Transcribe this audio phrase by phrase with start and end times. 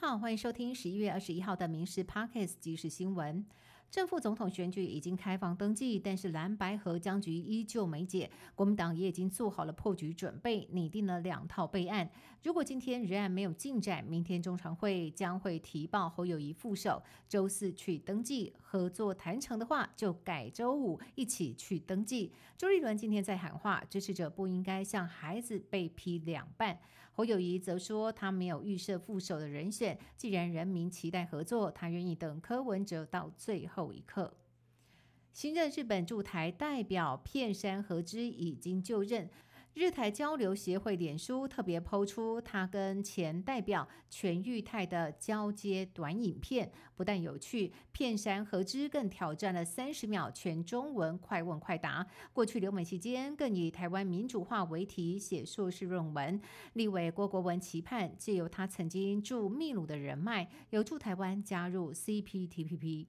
[0.00, 3.44] 好，欢迎收听十一月二十一号的《民事 Pockets》即时新闻。
[3.90, 8.30] 正副总统选举已经开放登记，但是蓝白河僵局依旧没解。
[8.54, 12.08] 国民党也已经做好了破局准备，拟定了两套备案。
[12.44, 18.54] 如果今天仍然没有进展，明天中常会将会提报侯友谊副手，周四去登记。
[18.62, 22.32] 合作谈成的话，就改周五一起去登记。
[22.56, 26.78] 周立伦今天在喊话，支持者不应该像孩子被劈两半。
[27.18, 33.92] 侯友谊则说，他没有预设副手的人选，既然人民期待合作，他愿意等柯文哲到最后。
[33.92, 34.36] 一刻，
[35.32, 39.28] 新任日本驻台代表片山和之已经就任。
[39.74, 52.04] 日台交流协会脸书特别抛出他跟前代表全玉泰的交接短影片，不但有趣，片山和之更挑战了三十秒全中文快问快答。
[52.32, 56.40] 过去留美期间，更以台湾民主化为题写硕士论文。
[56.72, 63.06] 立委郭国文期盼借由他曾经驻秘鲁的人脉，有助台湾加入 CPTPP。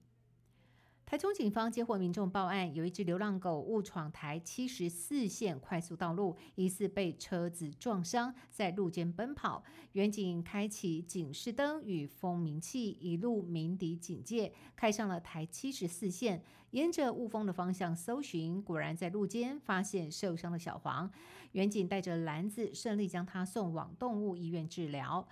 [1.10, 9.64] 台中警方接获民众报案，有一只流浪狗误闯台七十四线快速道路，疑似被车子撞伤，在路间奔跑。
[9.94, 21.10] 远警开启警示灯与蜂鸣器，一路鸣笛警戒，开上了台七十四线，沿着雾峰的方向搜寻，果然在路间发现受伤的小黄。
[21.50, 25.26] 远警带着篮子，顺利将它送往动物医院治疗。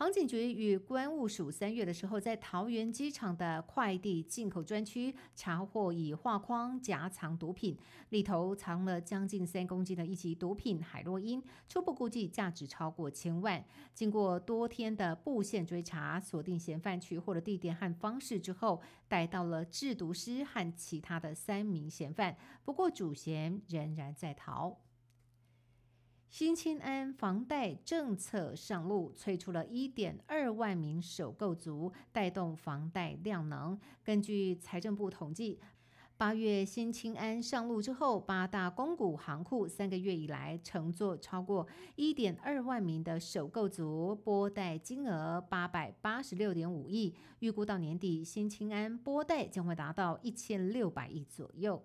[0.00, 7.76] 航警局与关务署三月的时候，在桃园机场的快递进口专区查获以画框夹藏毒品，
[8.08, 13.62] 里头藏了将近三公斤的一级毒品海洛因，初步估计价值超过千万。
[13.92, 24.78] 经过多天的布线追查，锁定嫌犯取货的地点和方式之后，逮到了制毒师和其他的三名嫌犯，不过主嫌仍然在逃。
[26.30, 33.76] 新青安房贷政策上路，催出了一点二万名首购族，带动房贷量能。
[34.04, 35.58] 根据财政部统计，
[36.16, 51.82] 八月新青安上路之后，八大公股行库三个月以来乘坐超过一点二万名的首购族，拨贷金额八百八十六点五亿，预估到年底新青安拨贷将会达到一千六百亿左右。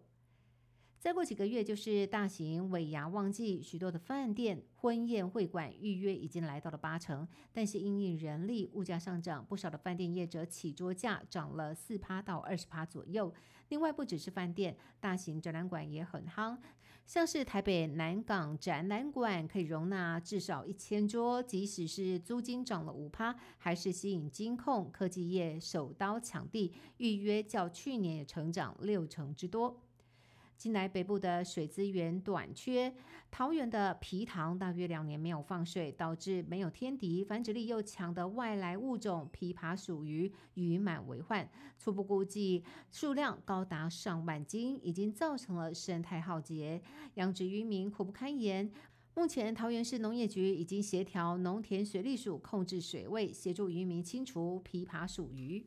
[1.05, 7.27] 再过几个月就是大型尾牙旺季，许多的饭店、婚宴会馆预约已经来到了八成。
[7.53, 13.31] 但是因应人力、物价上涨，不少的饭店业者起桌价涨了四趴到二十趴左右。
[13.69, 16.57] 另外，不只是饭店，大型展览馆也很夯，
[17.05, 29.79] 像是台北南港展览馆可以容纳至少一千桌，即使是租金涨了五趴，还是吸引金控科技业手刀抢地，预约较去年也成长六成之多。
[30.57, 32.93] 近来北部的水资源短缺，
[33.29, 46.81] 桃园的皮塘大约两年没有放水，导致没有天敌，繁殖力又强的外来物种琵琶属鱼鱼满为患，初步估计数量高达上万斤，已经造成了生态浩劫，
[47.15, 48.71] 养殖渔民苦不堪言。
[49.13, 55.65] 目前桃园市农业局已经协调农田水利署控制水位，协助渔民清除琵琶属鱼。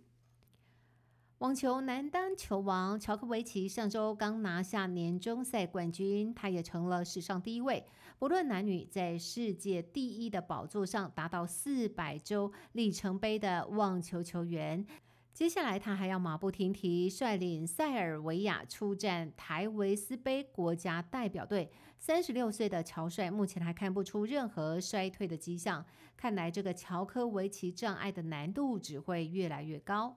[1.39, 7.85] 网球男单球王乔科维奇上周刚拿下年终赛冠军，他也成了史上第一位
[8.19, 14.85] 不论男女在世界第一的宝座上达到四百周里程碑的网球球员。
[15.33, 21.71] 接下来他还要马不停蹄率领塞尔维亚出战台维斯杯国家代表队。
[22.01, 30.17] 三十六岁的乔帅目前还看不出任何衰退的迹象，看来这个乔科维奇障碍的难度只会越来越高。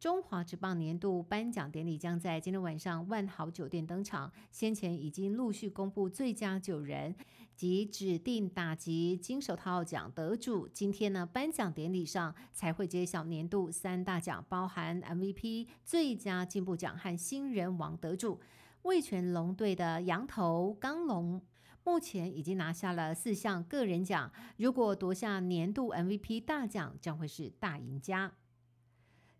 [0.00, 4.32] 中华职棒年度颁奖典礼将在今天晚上万豪酒店登场。
[4.50, 7.14] 先前已经陆续公布最佳九人
[7.54, 10.66] 及指定打击金手套奖得主。
[10.66, 18.40] 今天呢，颁奖典礼上才会揭晓年度三大奖，包含 MVP、最佳进步奖和新人王得主。
[18.84, 21.42] 味全龙队的羊头刚龙
[21.84, 28.32] 目前已经拿下了四项个人奖，如果夺下年度 MVP 大奖，将会是大赢家。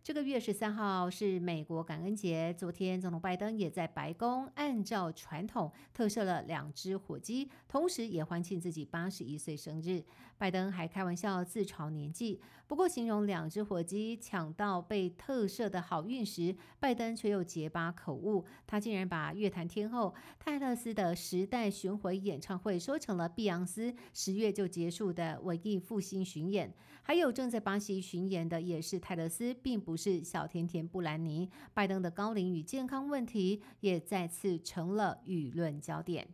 [0.03, 10.03] 这个月十三号是美国感恩节，昨天总统拜登也在白宫按照传统特设了两只火鸡，同时也欢庆自己八十一岁生日。
[10.39, 26.73] 拜登还开玩笑自嘲年纪，不过形容两只火鸡抢到被特赦的好运时，拜登却又结巴口误，他竟然把乐坛天后泰勒斯的时代巡回演唱会说成了碧昂斯十月就结束的文艺复兴巡演。
[27.03, 31.49] 还有正在巴西巡演的也是泰勒斯，并不不是小甜甜布兰妮。
[31.73, 36.25] 拜登的高龄与健康问题也再次成了舆论焦点。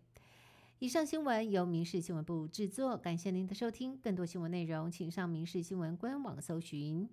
[0.78, 3.98] 以上新闻由民事新闻部制作，感谢您的收听。
[3.98, 7.10] 更多新闻内容，请上民事新闻官网搜寻。